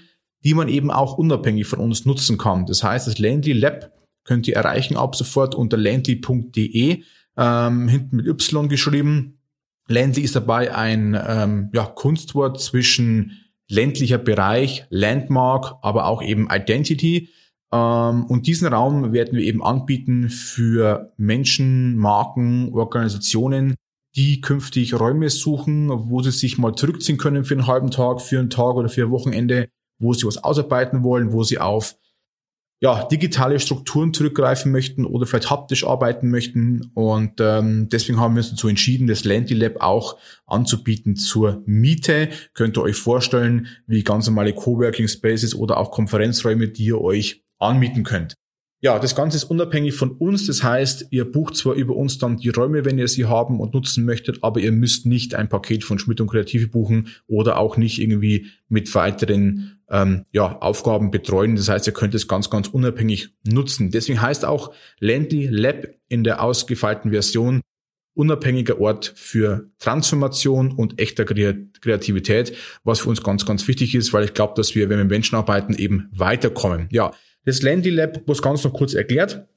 die 0.43 0.53
man 0.53 0.69
eben 0.69 0.91
auch 0.91 1.17
unabhängig 1.17 1.67
von 1.67 1.79
uns 1.79 2.05
nutzen 2.05 2.37
kann. 2.37 2.65
Das 2.65 2.83
heißt, 2.83 3.07
das 3.07 3.19
Landly 3.19 3.53
Lab 3.53 3.91
könnt 4.23 4.47
ihr 4.47 4.55
erreichen 4.55 4.95
ab 4.95 5.15
sofort 5.15 5.55
unter 5.55 5.77
landly.de, 5.77 7.03
ähm, 7.35 7.87
hinten 7.87 8.15
mit 8.15 8.27
Y 8.27 8.69
geschrieben. 8.69 9.39
Landly 9.87 10.21
ist 10.21 10.35
dabei 10.35 10.73
ein 10.73 11.19
ähm, 11.27 11.69
ja, 11.73 11.85
Kunstwort 11.85 12.61
zwischen 12.61 13.33
ländlicher 13.67 14.17
Bereich, 14.17 14.85
Landmark, 14.89 15.75
aber 15.81 16.05
auch 16.05 16.21
eben 16.21 16.47
Identity. 16.49 17.29
Ähm, 17.73 18.25
und 18.25 18.45
diesen 18.45 18.67
Raum 18.67 19.11
werden 19.13 19.37
wir 19.37 19.43
eben 19.43 19.63
anbieten 19.63 20.29
für 20.29 21.11
Menschen, 21.17 21.97
Marken, 21.97 22.71
Organisationen, 22.73 23.75
die 24.15 24.41
künftig 24.41 24.99
Räume 24.99 25.29
suchen, 25.31 25.89
wo 25.89 26.21
sie 26.21 26.31
sich 26.31 26.59
mal 26.59 26.75
zurückziehen 26.75 27.17
können 27.17 27.45
für 27.45 27.55
einen 27.55 27.65
halben 27.65 27.89
Tag, 27.89 28.21
für 28.21 28.37
einen 28.37 28.51
Tag 28.51 28.75
oder 28.75 28.89
für 28.89 29.05
ein 29.05 29.11
Wochenende, 29.11 29.69
wo 29.99 30.13
sie 30.13 30.27
was 30.27 30.43
ausarbeiten 30.43 31.03
wollen, 31.03 31.33
wo 31.33 31.43
sie 31.43 31.57
auf 31.57 31.95
ja, 32.79 33.05
digitale 33.05 33.59
Strukturen 33.61 34.13
zurückgreifen 34.13 34.71
möchten 34.71 35.05
oder 35.05 35.25
vielleicht 35.25 35.49
haptisch 35.49 35.85
arbeiten 35.85 36.29
möchten. 36.29 36.91
Und 36.93 37.39
ähm, 37.39 37.87
deswegen 37.89 38.19
haben 38.19 38.35
wir 38.35 38.41
uns 38.41 38.49
dazu 38.49 38.67
entschieden, 38.67 39.07
das 39.07 39.23
Landy 39.23 39.53
Lab 39.53 39.81
auch 39.81 40.17
anzubieten 40.45 41.15
zur 41.15 41.63
Miete. 41.65 42.29
Könnt 42.53 42.77
ihr 42.77 42.83
euch 42.83 42.97
vorstellen, 42.97 43.67
wie 43.87 44.03
ganz 44.03 44.27
normale 44.27 44.53
Coworking 44.53 45.07
Spaces 45.07 45.55
oder 45.55 45.77
auch 45.77 45.91
Konferenzräume, 45.91 46.67
die 46.67 46.87
ihr 46.87 46.99
euch 46.99 47.42
anmieten 47.63 48.03
könnt. 48.03 48.35
Ja, 48.83 48.99
das 48.99 49.15
Ganze 49.15 49.37
ist 49.37 49.45
unabhängig 49.45 49.93
von 49.93 50.11
uns. 50.11 50.45
Das 50.47 50.61
heißt, 50.61 51.07
ihr 51.11 51.23
bucht 51.31 51.55
zwar 51.55 51.73
über 51.75 51.95
uns 51.95 52.17
dann 52.17 52.35
die 52.35 52.49
Räume, 52.49 52.83
wenn 52.83 52.99
ihr 52.99 53.07
sie 53.07 53.23
haben 53.23 53.61
und 53.61 53.73
nutzen 53.73 54.03
möchtet, 54.03 54.43
aber 54.43 54.59
ihr 54.59 54.73
müsst 54.73 55.05
nicht 55.05 55.35
ein 55.35 55.47
Paket 55.47 55.85
von 55.85 55.99
Schmidt 55.99 56.19
und 56.19 56.27
Kreative 56.27 56.67
buchen 56.67 57.07
oder 57.25 57.59
auch 57.59 57.77
nicht 57.77 58.01
irgendwie 58.01 58.47
mit 58.67 58.93
weiteren 58.93 59.79
ähm, 59.89 60.25
ja, 60.33 60.59
Aufgaben 60.59 61.11
betreuen. 61.11 61.55
Das 61.55 61.69
heißt, 61.69 61.87
ihr 61.87 61.93
könnt 61.93 62.13
es 62.13 62.27
ganz, 62.27 62.49
ganz 62.49 62.67
unabhängig 62.67 63.29
nutzen. 63.47 63.89
Deswegen 63.89 64.21
heißt 64.21 64.43
auch 64.43 64.73
Landly 64.99 65.47
Lab 65.47 65.87
in 66.09 66.25
der 66.25 66.43
ausgefeilten 66.43 67.11
Version 67.11 67.61
unabhängiger 68.15 68.81
Ort 68.81 69.13
für 69.15 69.71
Transformation 69.79 70.73
und 70.73 70.99
echter 70.99 71.23
Kreativität, 71.25 72.55
was 72.83 72.99
für 72.99 73.09
uns 73.09 73.23
ganz, 73.23 73.45
ganz 73.45 73.67
wichtig 73.67 73.95
ist, 73.95 74.13
weil 74.13 74.25
ich 74.25 74.33
glaube, 74.33 74.53
dass 74.55 74.75
wir, 74.75 74.89
wenn 74.89 74.97
wir 74.97 75.05
mit 75.05 75.11
Menschen 75.11 75.35
arbeiten, 75.35 75.73
eben 75.73 76.09
weiterkommen. 76.11 76.89
Ja, 76.91 77.13
das 77.45 77.61
Landy 77.61 77.89
Lab, 77.89 78.21
was 78.25 78.41
ganz 78.41 78.63
noch 78.63 78.73
kurz 78.73 78.93
erklärt, 78.93 79.47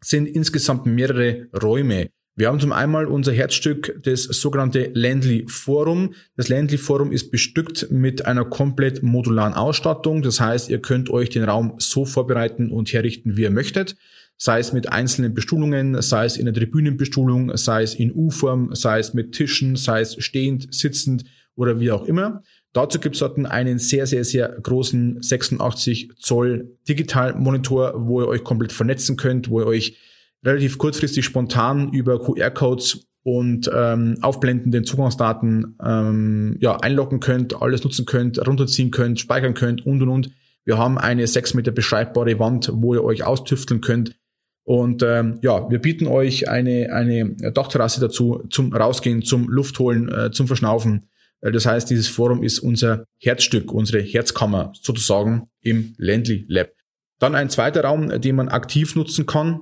sind 0.00 0.26
insgesamt 0.26 0.86
mehrere 0.86 1.48
Räume. 1.60 2.10
Wir 2.38 2.46
haben 2.46 2.60
zum 2.60 2.70
einmal 2.70 3.06
unser 3.06 3.32
Herzstück, 3.32 4.00
das 4.04 4.22
sogenannte 4.22 4.92
Landly 4.94 5.44
Forum. 5.48 6.14
Das 6.36 6.48
Landly 6.48 6.78
Forum 6.78 7.10
ist 7.10 7.32
bestückt 7.32 7.90
mit 7.90 8.26
einer 8.26 8.44
komplett 8.44 9.02
modularen 9.02 9.54
Ausstattung. 9.54 10.22
Das 10.22 10.40
heißt, 10.40 10.70
ihr 10.70 10.80
könnt 10.80 11.10
euch 11.10 11.30
den 11.30 11.42
Raum 11.42 11.74
so 11.78 12.04
vorbereiten 12.04 12.70
und 12.70 12.92
herrichten, 12.92 13.36
wie 13.36 13.42
ihr 13.42 13.50
möchtet. 13.50 13.96
Sei 14.36 14.60
es 14.60 14.72
mit 14.72 14.92
einzelnen 14.92 15.34
Bestuhlungen, 15.34 16.00
sei 16.00 16.26
es 16.26 16.36
in 16.36 16.44
der 16.44 16.54
Tribünenbestuhlung, 16.54 17.56
sei 17.56 17.82
es 17.82 17.96
in 17.96 18.12
U-Form, 18.14 18.72
sei 18.72 19.00
es 19.00 19.14
mit 19.14 19.32
Tischen, 19.32 19.74
sei 19.74 20.02
es 20.02 20.14
stehend, 20.22 20.72
sitzend 20.72 21.24
oder 21.56 21.80
wie 21.80 21.90
auch 21.90 22.04
immer. 22.04 22.44
Dazu 22.72 23.00
gibt 23.00 23.16
es 23.16 23.20
dort 23.20 23.38
einen 23.46 23.78
sehr, 23.78 24.06
sehr, 24.06 24.24
sehr 24.24 24.48
großen 24.48 25.22
86 25.22 26.10
Zoll 26.18 26.76
Digitalmonitor, 26.88 27.94
wo 27.96 28.20
ihr 28.20 28.28
euch 28.28 28.44
komplett 28.44 28.72
vernetzen 28.72 29.16
könnt, 29.16 29.48
wo 29.48 29.60
ihr 29.60 29.66
euch 29.66 29.96
relativ 30.44 30.78
kurzfristig 30.78 31.24
spontan 31.24 31.92
über 31.92 32.22
QR-Codes 32.22 33.08
und 33.22 33.70
ähm, 33.74 34.18
aufblendenden 34.22 34.84
Zugangsdaten 34.84 35.76
ähm, 35.84 36.56
ja, 36.60 36.76
einloggen 36.76 37.20
könnt, 37.20 37.60
alles 37.60 37.84
nutzen 37.84 38.06
könnt, 38.06 38.46
runterziehen 38.46 38.90
könnt, 38.90 39.20
speichern 39.20 39.54
könnt 39.54 39.84
und 39.84 40.02
und 40.02 40.08
und. 40.08 40.30
Wir 40.64 40.78
haben 40.78 40.98
eine 40.98 41.26
6 41.26 41.54
Meter 41.54 41.70
beschreibbare 41.70 42.38
Wand, 42.38 42.70
wo 42.72 42.94
ihr 42.94 43.02
euch 43.02 43.24
austüfteln 43.24 43.80
könnt. 43.80 44.14
Und 44.64 45.02
ähm, 45.02 45.38
ja, 45.40 45.70
wir 45.70 45.78
bieten 45.78 46.06
euch 46.06 46.48
eine, 46.48 46.92
eine 46.92 47.34
Dachterrasse 47.52 48.00
dazu 48.00 48.44
zum 48.50 48.74
Rausgehen, 48.74 49.22
zum 49.22 49.48
Luftholen, 49.48 50.08
äh, 50.10 50.30
zum 50.30 50.46
Verschnaufen. 50.46 51.08
Äh, 51.40 51.52
das 51.52 51.66
heißt, 51.66 51.90
dieses 51.90 52.08
Forum 52.08 52.42
ist 52.42 52.58
unser 52.60 53.04
Herzstück, 53.18 53.72
unsere 53.72 54.02
Herzkammer 54.02 54.72
sozusagen 54.80 55.48
im 55.60 55.94
Landly 55.98 56.44
Lab. 56.48 56.70
Dann 57.18 57.34
ein 57.34 57.50
zweiter 57.50 57.82
Raum, 57.82 58.20
den 58.20 58.36
man 58.36 58.48
aktiv 58.48 58.94
nutzen 58.94 59.26
kann, 59.26 59.60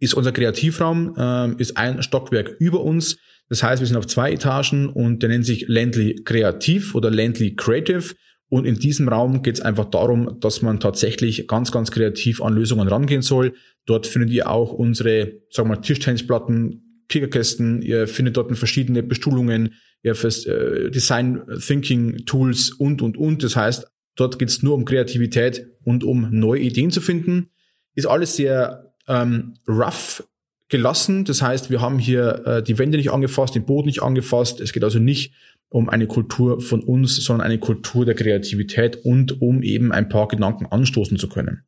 ist 0.00 0.14
unser 0.14 0.32
Kreativraum, 0.32 1.14
äh, 1.16 1.60
ist 1.60 1.76
ein 1.76 2.02
Stockwerk 2.02 2.54
über 2.60 2.82
uns. 2.82 3.18
Das 3.48 3.62
heißt, 3.62 3.80
wir 3.80 3.86
sind 3.86 3.96
auf 3.96 4.06
zwei 4.06 4.32
Etagen 4.32 4.88
und 4.88 5.22
der 5.22 5.30
nennt 5.30 5.46
sich 5.46 5.66
Landly 5.68 6.22
Kreativ 6.24 6.94
oder 6.94 7.10
Landly 7.10 7.56
Creative. 7.56 8.14
Und 8.50 8.64
in 8.64 8.76
diesem 8.76 9.08
Raum 9.08 9.42
geht 9.42 9.56
es 9.56 9.60
einfach 9.60 9.86
darum, 9.86 10.38
dass 10.40 10.62
man 10.62 10.80
tatsächlich 10.80 11.48
ganz, 11.48 11.70
ganz 11.72 11.90
kreativ 11.90 12.40
an 12.40 12.54
Lösungen 12.54 12.88
rangehen 12.88 13.22
soll. 13.22 13.54
Dort 13.84 14.06
findet 14.06 14.30
ihr 14.30 14.48
auch 14.48 14.72
unsere, 14.72 15.32
sagen 15.50 15.68
wir 15.68 15.76
mal, 15.76 15.82
Tischtennisplatten, 15.82 17.04
Kickerkästen, 17.08 17.82
ihr 17.82 18.06
findet 18.06 18.36
dort 18.36 18.54
verschiedene 18.56 19.02
Bestuhlungen, 19.02 19.74
ja, 20.02 20.14
fürs 20.14 20.46
äh, 20.46 20.90
Design 20.90 21.42
Thinking 21.60 22.24
Tools 22.24 22.70
und, 22.70 23.02
und, 23.02 23.16
und. 23.16 23.42
Das 23.42 23.56
heißt, 23.56 23.86
dort 24.16 24.38
geht 24.38 24.48
es 24.48 24.62
nur 24.62 24.74
um 24.74 24.84
Kreativität 24.84 25.66
und 25.84 26.04
um 26.04 26.28
neue 26.30 26.60
Ideen 26.60 26.90
zu 26.90 27.00
finden. 27.00 27.50
Ist 27.94 28.06
alles 28.06 28.36
sehr 28.36 28.92
ähm, 29.08 29.54
rough 29.66 30.22
gelassen. 30.68 31.24
Das 31.24 31.42
heißt, 31.42 31.70
wir 31.70 31.80
haben 31.80 31.98
hier 31.98 32.46
äh, 32.46 32.62
die 32.62 32.78
Wände 32.78 32.98
nicht 32.98 33.10
angefasst, 33.10 33.54
den 33.54 33.64
Boden 33.64 33.86
nicht 33.86 34.02
angefasst. 34.02 34.60
Es 34.60 34.72
geht 34.72 34.84
also 34.84 34.98
nicht 34.98 35.32
um 35.70 35.88
eine 35.88 36.06
Kultur 36.06 36.60
von 36.60 36.82
uns, 36.82 37.16
sondern 37.16 37.46
eine 37.46 37.58
Kultur 37.58 38.04
der 38.04 38.14
Kreativität 38.14 39.04
und 39.04 39.42
um 39.42 39.62
eben 39.62 39.92
ein 39.92 40.08
paar 40.08 40.28
Gedanken 40.28 40.66
anstoßen 40.66 41.18
zu 41.18 41.28
können. 41.28 41.64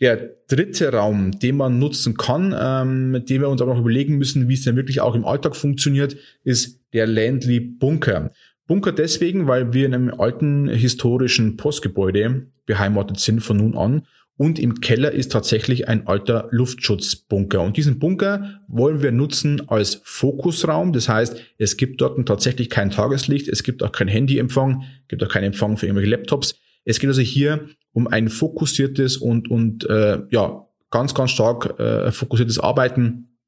Der 0.00 0.34
dritte 0.48 0.92
Raum, 0.92 1.38
den 1.38 1.56
man 1.56 1.78
nutzen 1.78 2.16
kann, 2.16 2.54
ähm, 2.58 3.24
den 3.24 3.40
wir 3.40 3.48
uns 3.48 3.62
aber 3.62 3.74
noch 3.74 3.80
überlegen 3.80 4.18
müssen, 4.18 4.48
wie 4.48 4.54
es 4.54 4.62
denn 4.62 4.76
wirklich 4.76 5.00
auch 5.00 5.14
im 5.14 5.24
Alltag 5.24 5.54
funktioniert, 5.54 6.16
ist 6.42 6.81
der 6.92 7.06
Landly 7.06 7.60
Bunker. 7.60 8.30
Bunker 8.66 8.92
deswegen, 8.92 9.48
weil 9.48 9.72
wir 9.72 9.86
in 9.86 9.94
einem 9.94 10.14
alten 10.18 10.68
historischen 10.68 11.56
Postgebäude 11.56 12.46
beheimatet 12.66 13.18
sind 13.18 13.40
von 13.40 13.56
nun 13.58 13.76
an 13.76 14.06
und 14.36 14.58
im 14.58 14.80
Keller 14.80 15.12
ist 15.12 15.30
tatsächlich 15.32 15.88
ein 15.88 16.06
alter 16.06 16.48
Luftschutzbunker. 16.50 17.60
Und 17.60 17.76
diesen 17.76 17.98
Bunker 17.98 18.60
wollen 18.66 19.02
wir 19.02 19.12
nutzen 19.12 19.68
als 19.68 20.00
Fokusraum. 20.04 20.92
Das 20.92 21.08
heißt, 21.08 21.40
es 21.58 21.76
gibt 21.76 22.00
dort 22.00 22.26
tatsächlich 22.26 22.70
kein 22.70 22.90
Tageslicht, 22.90 23.48
es 23.48 23.62
gibt 23.62 23.82
auch 23.82 23.92
kein 23.92 24.08
Handyempfang, 24.08 24.84
gibt 25.08 25.22
auch 25.22 25.28
keinen 25.28 25.44
Empfang 25.44 25.76
für 25.76 25.86
irgendwelche 25.86 26.10
Laptops. 26.10 26.58
Es 26.84 26.98
geht 26.98 27.08
also 27.08 27.20
hier 27.20 27.68
um 27.92 28.06
ein 28.08 28.28
fokussiertes 28.28 29.18
und, 29.18 29.50
und 29.50 29.88
äh, 29.88 30.22
ja, 30.30 30.66
ganz, 30.90 31.14
ganz 31.14 31.30
stark 31.30 31.78
äh, 31.78 32.10
fokussiertes 32.10 32.58
Arbeiten. 32.58 33.38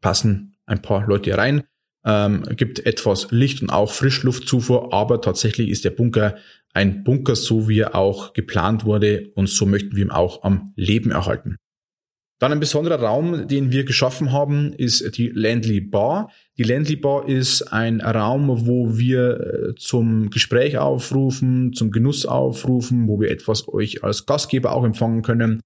Passen 0.00 0.56
ein 0.66 0.82
paar 0.82 1.06
Leute 1.06 1.36
rein, 1.36 1.64
ähm, 2.04 2.44
gibt 2.56 2.86
etwas 2.86 3.28
Licht 3.30 3.62
und 3.62 3.70
auch 3.70 3.92
Frischluftzufuhr, 3.92 4.92
aber 4.92 5.20
tatsächlich 5.20 5.68
ist 5.68 5.84
der 5.84 5.90
Bunker 5.90 6.36
ein 6.72 7.02
Bunker, 7.04 7.34
so 7.36 7.68
wie 7.68 7.80
er 7.80 7.94
auch 7.94 8.32
geplant 8.32 8.84
wurde 8.84 9.30
und 9.34 9.48
so 9.48 9.66
möchten 9.66 9.96
wir 9.96 10.04
ihn 10.04 10.10
auch 10.10 10.44
am 10.44 10.72
Leben 10.76 11.10
erhalten. 11.10 11.56
Dann 12.40 12.52
ein 12.52 12.60
besonderer 12.60 13.02
Raum, 13.02 13.48
den 13.48 13.70
wir 13.70 13.84
geschaffen 13.84 14.32
haben, 14.32 14.72
ist 14.72 15.18
die 15.18 15.28
Landly 15.28 15.82
Bar. 15.82 16.30
Die 16.56 16.62
Landly 16.62 16.96
Bar 16.96 17.28
ist 17.28 17.70
ein 17.70 18.00
Raum, 18.00 18.66
wo 18.66 18.96
wir 18.96 19.40
äh, 19.40 19.74
zum 19.74 20.30
Gespräch 20.30 20.78
aufrufen, 20.78 21.74
zum 21.74 21.90
Genuss 21.90 22.24
aufrufen, 22.24 23.08
wo 23.08 23.20
wir 23.20 23.30
etwas 23.30 23.68
euch 23.68 24.04
als 24.04 24.24
Gastgeber 24.24 24.72
auch 24.72 24.84
empfangen 24.84 25.20
können. 25.20 25.60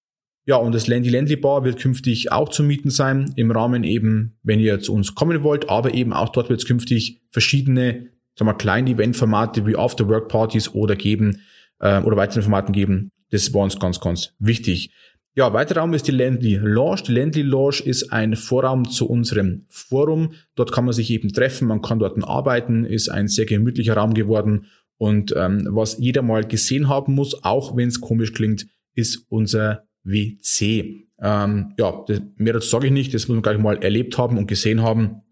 Ja, 0.47 0.57
und 0.57 0.75
das 0.75 0.87
Landy 0.87 1.09
Landly 1.09 1.37
Bar 1.37 1.65
wird 1.65 1.79
künftig 1.79 2.31
auch 2.31 2.51
zu 2.51 2.63
mieten 2.63 2.91
sein, 2.91 3.33
im 3.37 3.51
Rahmen 3.51 3.83
eben, 3.83 4.37
wenn 4.43 4.61
ihr 4.61 4.81
zu 4.81 4.93
uns 4.93 5.15
kommen 5.15 5.43
wollt, 5.43 5.71
aber 5.71 5.95
eben 5.95 6.13
auch 6.13 6.29
dort 6.29 6.51
wird 6.51 6.61
es 6.61 6.67
künftig 6.67 7.23
verschiedene, 7.31 8.11
sagen 8.39 8.51
wir, 8.51 8.55
kleine 8.55 8.91
Eventformate 8.91 9.67
wie 9.67 9.77
After-Work-Partys 9.77 10.75
oder 10.75 10.97
geben, 10.97 11.41
äh, 11.81 12.01
oder 12.03 12.17
weitere 12.17 12.43
Formaten 12.43 12.73
geben. 12.73 13.11
Das 13.31 13.53
war 13.55 13.63
uns 13.63 13.79
ganz, 13.79 14.01
ganz 14.01 14.35
wichtig. 14.39 14.91
Ja, 15.37 15.53
weiterer 15.53 15.81
Raum 15.81 15.95
ist 15.95 16.07
die 16.07 16.13
Landly 16.13 16.57
Lounge. 16.57 17.03
Die 17.09 17.13
Landly 17.13 17.43
Lounge 17.43 17.81
ist 17.85 18.13
ein 18.13 18.37
Vorraum 18.37 18.89
zu 18.89 19.09
unserem 19.09 19.65
Forum. 19.69 20.35
Dort 20.55 20.71
kann 20.71 20.85
man 20.85 20.95
sich 20.95 21.11
eben 21.11 21.33
treffen, 21.33 21.67
man 21.67 21.83
kann 21.83 21.99
dort 21.99 22.23
arbeiten, 22.23 22.85
ist 22.85 23.09
ein 23.09 23.27
sehr 23.27 23.45
gemütlicher 23.45 23.97
Raum 23.97 24.15
geworden. 24.15 24.67
Und 24.97 25.35
ähm, 25.37 25.67
was 25.71 25.99
jeder 25.99 26.23
mal 26.23 26.45
gesehen 26.45 26.89
haben 26.89 27.15
muss, 27.15 27.43
auch 27.43 27.77
wenn 27.77 27.89
es 27.89 28.01
komisch 28.01 28.33
klingt, 28.33 28.67
ist 28.95 29.27
unser 29.29 29.85
WC. 30.05 31.07
Ähm, 31.21 31.75
ja, 31.79 32.05
das, 32.07 32.23
mehr 32.37 32.53
dazu 32.53 32.69
sage 32.69 32.87
ich 32.87 32.93
nicht, 32.93 33.15
das 33.15 33.29
muss 33.29 33.35
man 33.37 33.43
gleich 33.43 33.59
mal 33.59 33.83
erlebt 33.83 34.19
haben 34.19 34.39
und 34.39 34.47
gesehen 34.47 34.83
haben. 34.83 35.23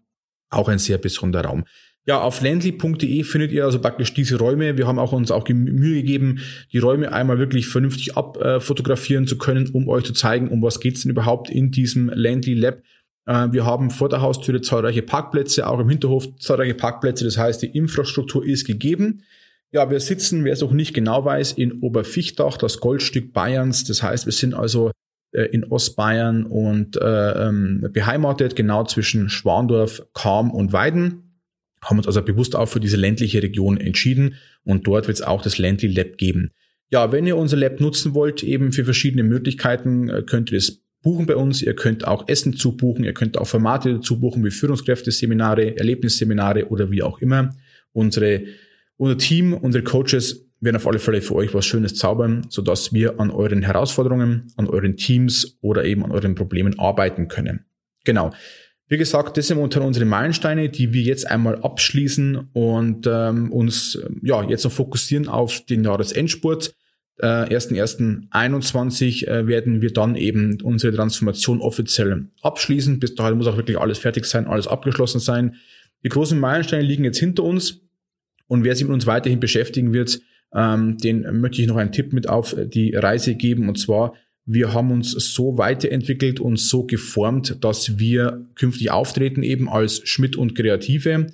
Auch 0.49 0.67
ein 0.67 0.79
sehr 0.79 0.97
besonderer 0.97 1.45
Raum. 1.45 1.63
Ja, 2.05 2.19
auf 2.19 2.41
landly.de 2.41 3.23
findet 3.23 3.53
ihr 3.53 3.63
also 3.63 3.79
praktisch 3.79 4.13
diese 4.13 4.37
Räume. 4.37 4.77
Wir 4.77 4.87
haben 4.87 4.99
auch 4.99 5.13
uns 5.13 5.31
auch 5.31 5.47
Mühe 5.47 6.01
gegeben, 6.01 6.39
die 6.73 6.79
Räume 6.79 7.13
einmal 7.13 7.39
wirklich 7.39 7.67
vernünftig 7.67 8.17
abfotografieren 8.17 9.25
zu 9.25 9.37
können, 9.37 9.69
um 9.69 9.87
euch 9.87 10.03
zu 10.03 10.11
zeigen, 10.11 10.49
um 10.49 10.61
was 10.61 10.81
geht's 10.81 11.03
denn 11.03 11.11
überhaupt 11.11 11.49
in 11.49 11.71
diesem 11.71 12.09
Landly 12.13 12.55
Lab. 12.55 12.81
Äh, 13.25 13.53
wir 13.53 13.65
haben 13.65 13.89
vor 13.89 14.09
der 14.09 14.21
Haustüre 14.21 14.61
zahlreiche 14.61 15.01
Parkplätze, 15.01 15.65
auch 15.65 15.79
im 15.79 15.87
Hinterhof 15.87 16.35
zahlreiche 16.39 16.73
Parkplätze. 16.73 17.23
Das 17.23 17.37
heißt, 17.37 17.61
die 17.61 17.67
Infrastruktur 17.67 18.45
ist 18.45 18.65
gegeben. 18.65 19.23
Ja, 19.73 19.89
wir 19.89 19.99
sitzen, 19.99 20.45
wer 20.45 20.53
es 20.53 20.63
auch 20.63 20.71
nicht 20.71 20.93
genau 20.93 21.25
weiß, 21.25 21.53
in 21.53 21.81
Oberfichtach, 21.81 22.57
das 22.57 22.79
Goldstück 22.79 23.33
Bayerns. 23.33 23.83
Das 23.83 24.03
heißt, 24.03 24.25
wir 24.25 24.33
sind 24.33 24.53
also 24.53 24.91
äh, 25.31 25.43
in 25.45 25.65
Ostbayern 25.65 26.45
und 26.45 26.95
äh, 26.95 27.47
ähm, 27.47 27.89
beheimatet, 27.91 28.55
genau 28.55 28.85
zwischen 28.85 29.29
Schwandorf, 29.29 30.03
Kam 30.13 30.51
und 30.51 30.71
Weiden 30.71 31.23
haben 31.83 31.97
uns 31.97 32.07
also 32.07 32.21
bewusst 32.21 32.55
auch 32.55 32.67
für 32.67 32.79
diese 32.79 32.97
ländliche 32.97 33.43
Region 33.43 33.77
entschieden 33.77 34.35
und 34.63 34.87
dort 34.87 35.07
wird 35.07 35.17
es 35.17 35.23
auch 35.23 35.41
das 35.41 35.57
Ländli 35.57 35.87
Lab 35.89 36.17
geben. 36.17 36.51
Ja, 36.89 37.11
wenn 37.11 37.27
ihr 37.27 37.37
unser 37.37 37.57
Lab 37.57 37.79
nutzen 37.79 38.13
wollt, 38.13 38.43
eben 38.43 38.71
für 38.71 38.85
verschiedene 38.85 39.23
Möglichkeiten, 39.23 40.09
äh, 40.09 40.23
könnt 40.25 40.51
ihr 40.51 40.57
es 40.57 40.81
buchen 41.01 41.25
bei 41.25 41.35
uns. 41.35 41.61
Ihr 41.61 41.75
könnt 41.75 42.07
auch 42.07 42.27
Essen 42.27 42.53
zubuchen, 42.55 43.03
ihr 43.03 43.13
könnt 43.13 43.37
auch 43.37 43.47
Formate 43.47 43.95
dazu 43.95 44.19
buchen 44.19 44.45
wie 44.45 44.51
Führungskräfteseminare, 44.51 45.77
Erlebnisseminare 45.77 46.69
oder 46.69 46.91
wie 46.91 47.03
auch 47.03 47.19
immer. 47.19 47.53
Unsere, 47.91 48.43
unser 49.03 49.17
Team, 49.17 49.53
unsere 49.53 49.83
Coaches 49.83 50.45
werden 50.61 50.77
auf 50.77 50.87
alle 50.87 50.97
Fälle 50.97 51.21
für 51.21 51.35
euch 51.35 51.53
was 51.53 51.65
Schönes 51.65 51.95
zaubern, 51.95 52.47
sodass 52.49 52.93
wir 52.93 53.19
an 53.19 53.31
euren 53.31 53.61
Herausforderungen, 53.61 54.47
an 54.55 54.67
euren 54.67 54.95
Teams 54.95 55.57
oder 55.59 55.83
eben 55.83 56.05
an 56.05 56.11
euren 56.11 56.35
Problemen 56.35 56.79
arbeiten 56.79 57.27
können. 57.27 57.65
Genau. 58.05 58.31
Wie 58.87 58.97
gesagt, 58.97 59.35
das 59.35 59.47
sind 59.47 59.57
unter 59.57 59.81
unsere 59.81 60.05
Meilensteine, 60.05 60.69
die 60.69 60.93
wir 60.93 61.01
jetzt 61.01 61.29
einmal 61.29 61.61
abschließen 61.61 62.47
und 62.53 63.05
ähm, 63.05 63.51
uns 63.51 63.99
ja 64.21 64.41
jetzt 64.43 64.63
noch 64.63 64.71
fokussieren 64.71 65.27
auf 65.27 65.65
den 65.65 65.83
Jahresendspurt. 65.83 66.73
Äh, 67.17 67.25
1.1.21 67.25 69.27
äh, 69.27 69.47
werden 69.47 69.81
wir 69.81 69.91
dann 69.91 70.15
eben 70.15 70.61
unsere 70.61 70.95
Transformation 70.95 71.59
offiziell 71.59 72.29
abschließen. 72.41 72.99
Bis 72.99 73.15
dahin 73.15 73.37
muss 73.37 73.47
auch 73.47 73.57
wirklich 73.57 73.77
alles 73.77 73.97
fertig 73.97 74.23
sein, 74.23 74.47
alles 74.47 74.67
abgeschlossen 74.67 75.19
sein. 75.19 75.55
Die 76.05 76.09
großen 76.09 76.39
Meilensteine 76.39 76.83
liegen 76.83 77.03
jetzt 77.03 77.19
hinter 77.19 77.43
uns 77.43 77.82
und 78.53 78.63
wer 78.63 78.75
sich 78.75 78.85
mit 78.85 78.93
uns 78.93 79.07
weiterhin 79.07 79.39
beschäftigen 79.39 79.93
wird, 79.93 80.21
ähm, 80.53 80.97
den 80.99 81.41
möchte 81.41 81.61
ich 81.61 81.67
noch 81.67 81.77
einen 81.77 81.91
Tipp 81.91 82.13
mit 82.13 82.29
auf 82.29 82.55
die 82.55 82.95
Reise 82.95 83.33
geben 83.35 83.67
und 83.67 83.79
zwar 83.79 84.13
wir 84.45 84.73
haben 84.73 84.91
uns 84.91 85.11
so 85.11 85.57
weiterentwickelt 85.57 86.39
und 86.39 86.59
so 86.59 86.83
geformt, 86.85 87.63
dass 87.63 87.97
wir 87.97 88.45
künftig 88.55 88.91
auftreten 88.91 89.41
eben 89.41 89.69
als 89.69 90.01
Schmidt 90.07 90.35
und 90.35 90.53
Kreative, 90.53 91.27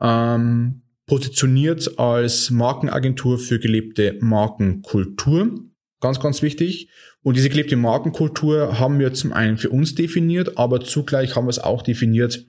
ähm, 0.00 0.82
positioniert 1.06 1.98
als 1.98 2.50
Markenagentur 2.50 3.38
für 3.38 3.60
gelebte 3.60 4.16
Markenkultur. 4.20 5.60
Ganz, 6.00 6.18
ganz 6.18 6.42
wichtig. 6.42 6.88
Und 7.22 7.36
diese 7.36 7.48
gelebte 7.48 7.76
Markenkultur 7.76 8.80
haben 8.80 8.98
wir 8.98 9.14
zum 9.14 9.32
einen 9.32 9.56
für 9.56 9.70
uns 9.70 9.94
definiert, 9.94 10.58
aber 10.58 10.80
zugleich 10.80 11.36
haben 11.36 11.46
wir 11.46 11.50
es 11.50 11.60
auch 11.60 11.82
definiert 11.82 12.46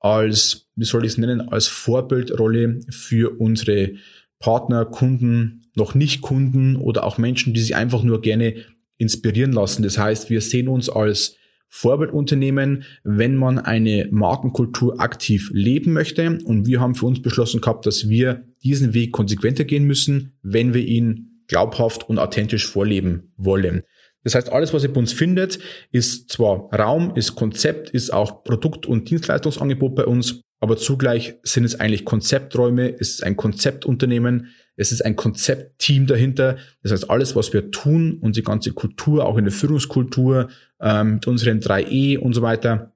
als, 0.00 0.68
wie 0.76 0.84
soll 0.84 1.04
ich 1.04 1.12
es 1.12 1.18
nennen, 1.18 1.40
als 1.40 1.66
Vorbildrolle 1.66 2.80
für 2.90 3.40
unsere 3.40 3.94
Partner, 4.38 4.84
Kunden, 4.84 5.70
noch 5.74 5.94
nicht 5.94 6.20
Kunden 6.20 6.76
oder 6.76 7.04
auch 7.04 7.18
Menschen, 7.18 7.54
die 7.54 7.60
sich 7.60 7.74
einfach 7.74 8.02
nur 8.02 8.20
gerne 8.20 8.54
inspirieren 8.96 9.52
lassen. 9.52 9.82
Das 9.82 9.98
heißt, 9.98 10.30
wir 10.30 10.40
sehen 10.40 10.68
uns 10.68 10.88
als 10.88 11.36
Vorbildunternehmen, 11.68 12.84
wenn 13.04 13.36
man 13.36 13.58
eine 13.58 14.08
Markenkultur 14.10 15.00
aktiv 15.00 15.50
leben 15.52 15.92
möchte. 15.92 16.38
Und 16.44 16.66
wir 16.66 16.80
haben 16.80 16.94
für 16.94 17.06
uns 17.06 17.20
beschlossen 17.20 17.60
gehabt, 17.60 17.86
dass 17.86 18.08
wir 18.08 18.44
diesen 18.62 18.94
Weg 18.94 19.12
konsequenter 19.12 19.64
gehen 19.64 19.84
müssen, 19.84 20.38
wenn 20.42 20.74
wir 20.74 20.84
ihn 20.84 21.44
glaubhaft 21.46 22.08
und 22.08 22.18
authentisch 22.18 22.66
vorleben 22.66 23.32
wollen. 23.36 23.82
Das 24.28 24.34
heißt, 24.34 24.52
alles, 24.52 24.74
was 24.74 24.82
ihr 24.82 24.92
bei 24.92 25.00
uns 25.00 25.14
findet, 25.14 25.58
ist 25.90 26.28
zwar 26.28 26.68
Raum, 26.70 27.14
ist 27.14 27.34
Konzept, 27.34 27.88
ist 27.88 28.12
auch 28.12 28.44
Produkt- 28.44 28.84
und 28.84 29.08
Dienstleistungsangebot 29.08 29.94
bei 29.94 30.04
uns, 30.04 30.42
aber 30.60 30.76
zugleich 30.76 31.36
sind 31.44 31.64
es 31.64 31.80
eigentlich 31.80 32.04
Konzepträume, 32.04 32.92
es 32.92 33.12
ist 33.12 33.24
ein 33.24 33.36
Konzeptunternehmen, 33.36 34.48
es 34.76 34.92
ist 34.92 35.02
ein 35.02 35.16
Konzeptteam 35.16 36.06
dahinter. 36.06 36.58
Das 36.82 36.92
heißt, 36.92 37.08
alles, 37.08 37.36
was 37.36 37.54
wir 37.54 37.70
tun, 37.70 38.18
unsere 38.20 38.44
ganze 38.44 38.72
Kultur, 38.72 39.24
auch 39.24 39.38
in 39.38 39.46
der 39.46 39.52
Führungskultur, 39.52 40.48
ähm, 40.78 41.14
mit 41.14 41.26
unseren 41.26 41.60
3E 41.60 42.18
und 42.18 42.34
so 42.34 42.42
weiter, 42.42 42.92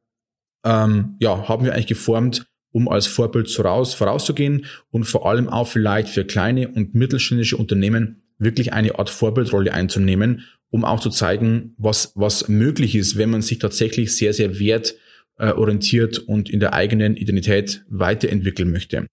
ähm, 0.66 1.16
ja, 1.18 1.48
haben 1.48 1.64
wir 1.64 1.72
eigentlich 1.72 1.86
geformt, 1.86 2.44
um 2.72 2.90
als 2.90 3.06
Vorbild 3.06 3.50
voraus, 3.50 3.94
vorauszugehen 3.94 4.66
und 4.90 5.04
vor 5.04 5.26
allem 5.26 5.48
auch 5.48 5.66
vielleicht 5.66 6.08
für 6.08 6.26
kleine 6.26 6.68
und 6.68 6.94
mittelständische 6.94 7.56
Unternehmen 7.56 8.22
wirklich 8.36 8.74
eine 8.74 8.98
Art 8.98 9.08
Vorbildrolle 9.08 9.72
einzunehmen, 9.72 10.42
um 10.72 10.86
auch 10.86 11.00
zu 11.00 11.10
zeigen, 11.10 11.74
was, 11.76 12.12
was 12.16 12.48
möglich 12.48 12.94
ist, 12.96 13.18
wenn 13.18 13.30
man 13.30 13.42
sich 13.42 13.58
tatsächlich 13.58 14.16
sehr, 14.16 14.32
sehr 14.32 14.58
wertorientiert 14.58 16.18
und 16.18 16.48
in 16.48 16.60
der 16.60 16.72
eigenen 16.72 17.14
Identität 17.14 17.84
weiterentwickeln 17.88 18.70
möchte. 18.70 19.06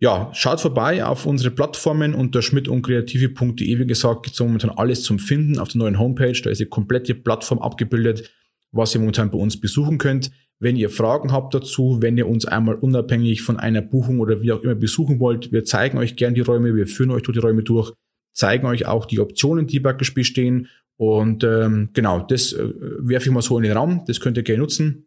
Ja, 0.00 0.30
schaut 0.34 0.60
vorbei 0.60 1.04
auf 1.04 1.24
unsere 1.24 1.50
Plattformen 1.50 2.12
unter 2.12 2.42
schmidtunkreative.de. 2.42 3.78
Wie 3.78 3.86
gesagt, 3.86 4.24
gibt 4.24 4.34
es 4.34 4.40
momentan 4.40 4.70
alles 4.70 5.02
zum 5.02 5.18
Finden 5.18 5.58
auf 5.58 5.68
der 5.68 5.78
neuen 5.78 5.98
Homepage. 5.98 6.38
Da 6.42 6.50
ist 6.50 6.60
die 6.60 6.66
komplette 6.66 7.14
Plattform 7.14 7.60
abgebildet, 7.60 8.30
was 8.70 8.94
ihr 8.94 9.00
momentan 9.00 9.30
bei 9.30 9.38
uns 9.38 9.58
besuchen 9.58 9.96
könnt. 9.96 10.30
Wenn 10.58 10.76
ihr 10.76 10.90
Fragen 10.90 11.32
habt 11.32 11.54
dazu, 11.54 11.98
wenn 12.02 12.18
ihr 12.18 12.28
uns 12.28 12.44
einmal 12.44 12.74
unabhängig 12.74 13.42
von 13.42 13.58
einer 13.58 13.80
Buchung 13.80 14.20
oder 14.20 14.42
wie 14.42 14.52
auch 14.52 14.62
immer 14.62 14.74
besuchen 14.74 15.20
wollt, 15.20 15.52
wir 15.52 15.64
zeigen 15.64 15.96
euch 15.98 16.16
gern 16.16 16.34
die 16.34 16.40
Räume, 16.40 16.74
wir 16.74 16.86
führen 16.86 17.10
euch 17.10 17.22
durch 17.22 17.36
die 17.36 17.42
Räume 17.42 17.62
durch, 17.62 17.92
zeigen 18.32 18.66
euch 18.66 18.86
auch 18.86 19.06
die 19.06 19.20
Optionen, 19.20 19.66
die 19.66 19.80
praktisch 19.80 20.14
bestehen. 20.14 20.68
Und 21.02 21.42
ähm, 21.42 21.88
genau, 21.94 22.20
das 22.20 22.52
äh, 22.52 22.62
werfe 23.00 23.26
ich 23.26 23.32
mal 23.32 23.42
so 23.42 23.58
in 23.58 23.64
den 23.64 23.72
Raum, 23.72 24.04
das 24.06 24.20
könnt 24.20 24.36
ihr 24.36 24.44
gerne 24.44 24.60
nutzen. 24.60 25.06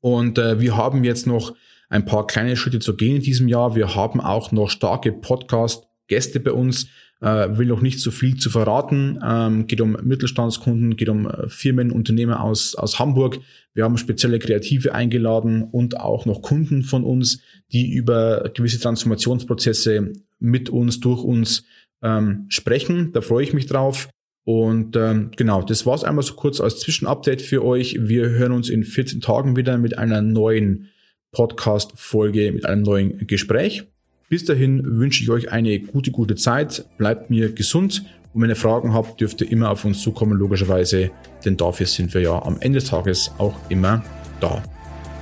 Und 0.00 0.38
äh, 0.38 0.58
wir 0.58 0.76
haben 0.76 1.04
jetzt 1.04 1.28
noch 1.28 1.54
ein 1.88 2.04
paar 2.04 2.26
kleine 2.26 2.56
Schritte 2.56 2.80
zu 2.80 2.96
gehen 2.96 3.14
in 3.14 3.22
diesem 3.22 3.46
Jahr. 3.46 3.76
Wir 3.76 3.94
haben 3.94 4.20
auch 4.20 4.50
noch 4.50 4.68
starke 4.70 5.12
Podcast-Gäste 5.12 6.40
bei 6.40 6.50
uns. 6.50 6.88
Äh, 7.20 7.56
will 7.56 7.68
noch 7.68 7.80
nicht 7.80 8.00
so 8.00 8.10
viel 8.10 8.38
zu 8.38 8.50
verraten. 8.50 9.20
Ähm, 9.24 9.68
geht 9.68 9.80
um 9.80 9.96
Mittelstandskunden, 10.02 10.96
geht 10.96 11.08
um 11.08 11.28
äh, 11.28 11.48
Firmen, 11.48 11.92
Unternehmer 11.92 12.42
aus, 12.42 12.74
aus 12.74 12.98
Hamburg. 12.98 13.38
Wir 13.72 13.84
haben 13.84 13.98
spezielle 13.98 14.40
Kreative 14.40 14.96
eingeladen 14.96 15.62
und 15.62 16.00
auch 16.00 16.26
noch 16.26 16.42
Kunden 16.42 16.82
von 16.82 17.04
uns, 17.04 17.40
die 17.70 17.92
über 17.92 18.50
gewisse 18.52 18.80
Transformationsprozesse 18.80 20.12
mit 20.40 20.70
uns, 20.70 20.98
durch 20.98 21.22
uns 21.22 21.66
ähm, 22.02 22.46
sprechen. 22.48 23.12
Da 23.12 23.20
freue 23.20 23.44
ich 23.44 23.52
mich 23.52 23.66
drauf. 23.66 24.08
Und 24.50 24.96
ähm, 24.96 25.30
genau, 25.36 25.62
das 25.62 25.86
war's 25.86 26.02
einmal 26.02 26.24
so 26.24 26.34
kurz 26.34 26.60
als 26.60 26.80
Zwischenupdate 26.80 27.40
für 27.40 27.64
euch. 27.64 27.96
Wir 28.00 28.30
hören 28.30 28.50
uns 28.50 28.68
in 28.68 28.82
14 28.82 29.20
Tagen 29.20 29.54
wieder 29.54 29.78
mit 29.78 29.96
einer 29.96 30.22
neuen 30.22 30.88
Podcast-Folge, 31.30 32.50
mit 32.50 32.66
einem 32.66 32.82
neuen 32.82 33.28
Gespräch. 33.28 33.84
Bis 34.28 34.44
dahin 34.44 34.82
wünsche 34.84 35.22
ich 35.22 35.30
euch 35.30 35.52
eine 35.52 35.78
gute, 35.78 36.10
gute 36.10 36.34
Zeit. 36.34 36.84
Bleibt 36.98 37.30
mir 37.30 37.52
gesund. 37.52 38.02
Und 38.34 38.42
wenn 38.42 38.50
ihr 38.50 38.56
Fragen 38.56 38.92
habt, 38.92 39.20
dürft 39.20 39.40
ihr 39.40 39.52
immer 39.52 39.70
auf 39.70 39.84
uns 39.84 40.02
zukommen, 40.02 40.36
logischerweise, 40.36 41.12
denn 41.44 41.56
dafür 41.56 41.86
sind 41.86 42.12
wir 42.12 42.20
ja 42.20 42.42
am 42.42 42.56
Ende 42.58 42.80
des 42.80 42.88
Tages 42.88 43.30
auch 43.38 43.54
immer 43.68 44.02
da. 44.40 44.64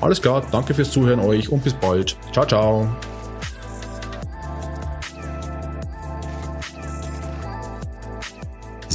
Alles 0.01 0.23
klar, 0.23 0.47
danke 0.51 0.73
fürs 0.73 0.91
Zuhören 0.91 1.21
euch 1.21 1.51
und 1.51 1.63
bis 1.63 1.75
bald. 1.75 2.17
Ciao, 2.33 2.47
ciao. 2.47 2.89